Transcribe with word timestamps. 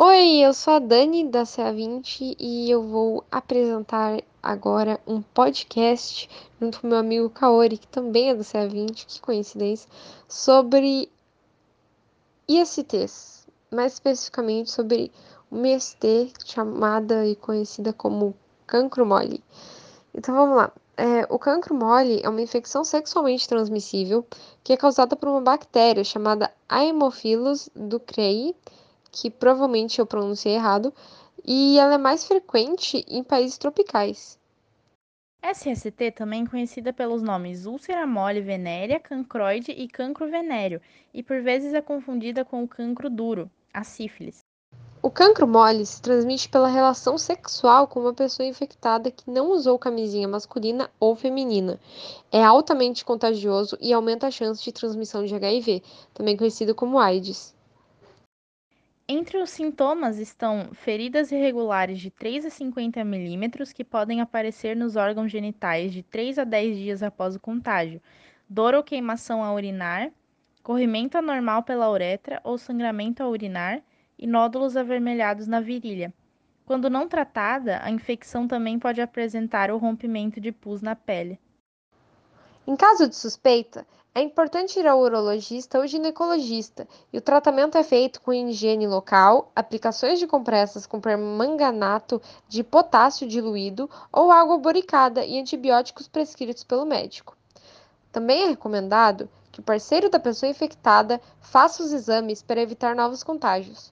Oi, 0.00 0.44
eu 0.44 0.54
sou 0.54 0.74
a 0.74 0.78
Dani 0.78 1.28
da 1.28 1.42
CA20 1.42 2.36
e 2.38 2.70
eu 2.70 2.84
vou 2.84 3.24
apresentar 3.32 4.22
agora 4.40 5.00
um 5.04 5.20
podcast 5.20 6.30
junto 6.60 6.80
com 6.80 6.86
meu 6.86 6.98
amigo 6.98 7.28
Kaori, 7.28 7.78
que 7.78 7.88
também 7.88 8.30
é 8.30 8.34
da 8.36 8.44
CA20, 8.44 9.06
que 9.06 9.20
coincidência, 9.20 9.90
sobre 10.28 11.10
ISTs, 12.46 13.48
mais 13.72 13.94
especificamente 13.94 14.70
sobre 14.70 15.10
uma 15.50 15.66
IST 15.66 16.32
chamada 16.44 17.26
e 17.26 17.34
conhecida 17.34 17.92
como 17.92 18.36
cancro 18.68 19.04
mole. 19.04 19.42
Então 20.14 20.32
vamos 20.32 20.58
lá. 20.58 20.72
É, 20.96 21.26
o 21.28 21.40
cancro 21.40 21.74
mole 21.74 22.20
é 22.22 22.28
uma 22.28 22.40
infecção 22.40 22.84
sexualmente 22.84 23.48
transmissível 23.48 24.24
que 24.62 24.72
é 24.72 24.76
causada 24.76 25.16
por 25.16 25.28
uma 25.28 25.40
bactéria 25.40 26.04
chamada 26.04 26.52
Haemophilus 26.68 27.68
ducreyi, 27.74 28.54
que 29.10 29.30
provavelmente 29.30 29.98
eu 29.98 30.06
pronunciei 30.06 30.54
errado, 30.54 30.92
e 31.44 31.78
ela 31.78 31.94
é 31.94 31.98
mais 31.98 32.24
frequente 32.26 33.04
em 33.08 33.22
países 33.22 33.58
tropicais. 33.58 34.38
SST 35.40 36.10
também 36.16 36.42
é 36.42 36.46
conhecida 36.46 36.92
pelos 36.92 37.22
nomes 37.22 37.64
úlcera 37.64 38.06
mole 38.06 38.40
venérea, 38.40 38.98
cancroide 38.98 39.70
e 39.70 39.86
cancro 39.86 40.28
venéreo, 40.28 40.80
e 41.14 41.22
por 41.22 41.40
vezes 41.40 41.72
é 41.74 41.80
confundida 41.80 42.44
com 42.44 42.64
o 42.64 42.68
cancro 42.68 43.08
duro, 43.08 43.50
a 43.72 43.84
sífilis. 43.84 44.40
O 45.00 45.12
cancro 45.12 45.46
mole 45.46 45.86
se 45.86 46.02
transmite 46.02 46.48
pela 46.48 46.66
relação 46.66 47.16
sexual 47.16 47.86
com 47.86 48.00
uma 48.00 48.12
pessoa 48.12 48.48
infectada 48.48 49.12
que 49.12 49.30
não 49.30 49.52
usou 49.52 49.78
camisinha 49.78 50.26
masculina 50.26 50.90
ou 50.98 51.14
feminina. 51.14 51.78
É 52.32 52.42
altamente 52.42 53.04
contagioso 53.04 53.78
e 53.80 53.92
aumenta 53.92 54.26
a 54.26 54.30
chance 54.32 54.62
de 54.62 54.72
transmissão 54.72 55.24
de 55.24 55.36
HIV, 55.36 55.84
também 56.12 56.36
conhecido 56.36 56.74
como 56.74 56.98
AIDS. 56.98 57.54
Entre 59.10 59.38
os 59.38 59.48
sintomas 59.48 60.18
estão 60.18 60.68
feridas 60.74 61.32
irregulares 61.32 61.98
de 61.98 62.10
3 62.10 62.44
a 62.44 62.50
50 62.50 63.02
milímetros 63.04 63.72
que 63.72 63.82
podem 63.82 64.20
aparecer 64.20 64.76
nos 64.76 64.96
órgãos 64.96 65.32
genitais 65.32 65.94
de 65.94 66.02
3 66.02 66.40
a 66.40 66.44
10 66.44 66.76
dias 66.76 67.02
após 67.02 67.34
o 67.34 67.40
contágio, 67.40 68.02
dor 68.46 68.74
ou 68.74 68.82
queimação 68.82 69.42
a 69.42 69.50
urinar, 69.54 70.12
corrimento 70.62 71.16
anormal 71.16 71.62
pela 71.62 71.90
uretra 71.90 72.38
ou 72.44 72.58
sangramento 72.58 73.22
a 73.22 73.28
urinar 73.30 73.82
e 74.18 74.26
nódulos 74.26 74.76
avermelhados 74.76 75.46
na 75.46 75.58
virilha. 75.58 76.12
Quando 76.66 76.90
não 76.90 77.08
tratada, 77.08 77.80
a 77.82 77.90
infecção 77.90 78.46
também 78.46 78.78
pode 78.78 79.00
apresentar 79.00 79.70
o 79.70 79.78
rompimento 79.78 80.38
de 80.38 80.52
pus 80.52 80.82
na 80.82 80.94
pele. 80.94 81.40
Em 82.68 82.76
caso 82.76 83.08
de 83.08 83.16
suspeita, 83.16 83.86
é 84.14 84.20
importante 84.20 84.78
ir 84.78 84.86
ao 84.86 85.00
urologista 85.00 85.78
ou 85.78 85.86
ginecologista 85.86 86.86
e 87.10 87.16
o 87.16 87.20
tratamento 87.22 87.78
é 87.78 87.82
feito 87.82 88.20
com 88.20 88.30
higiene 88.30 88.86
local, 88.86 89.50
aplicações 89.56 90.18
de 90.18 90.26
compressas 90.26 90.84
com 90.84 91.00
permanganato 91.00 92.20
de 92.46 92.62
potássio 92.62 93.26
diluído 93.26 93.88
ou 94.12 94.30
água 94.30 94.58
boricada 94.58 95.24
e 95.24 95.40
antibióticos 95.40 96.08
prescritos 96.08 96.62
pelo 96.62 96.84
médico. 96.84 97.34
Também 98.12 98.42
é 98.42 98.48
recomendado 98.48 99.30
que 99.50 99.60
o 99.60 99.64
parceiro 99.64 100.10
da 100.10 100.20
pessoa 100.20 100.50
infectada 100.50 101.22
faça 101.40 101.82
os 101.82 101.90
exames 101.90 102.42
para 102.42 102.60
evitar 102.60 102.94
novos 102.94 103.22
contágios. 103.22 103.90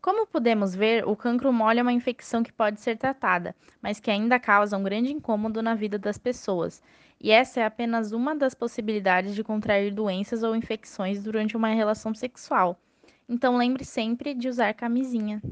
Como 0.00 0.26
podemos 0.26 0.74
ver, 0.74 1.06
o 1.06 1.16
cancro 1.16 1.52
mole 1.52 1.80
é 1.80 1.82
uma 1.82 1.92
infecção 1.92 2.42
que 2.42 2.52
pode 2.52 2.80
ser 2.80 2.96
tratada, 2.96 3.54
mas 3.82 3.98
que 3.98 4.10
ainda 4.10 4.38
causa 4.38 4.76
um 4.76 4.82
grande 4.82 5.12
incômodo 5.12 5.60
na 5.60 5.74
vida 5.74 5.98
das 5.98 6.16
pessoas. 6.16 6.82
E 7.20 7.30
essa 7.32 7.60
é 7.60 7.64
apenas 7.64 8.12
uma 8.12 8.34
das 8.34 8.54
possibilidades 8.54 9.34
de 9.34 9.42
contrair 9.42 9.92
doenças 9.92 10.42
ou 10.42 10.54
infecções 10.54 11.22
durante 11.22 11.56
uma 11.56 11.68
relação 11.68 12.14
sexual. 12.14 12.80
Então 13.28 13.56
lembre 13.56 13.84
sempre 13.84 14.34
de 14.34 14.48
usar 14.48 14.72
camisinha. 14.72 15.42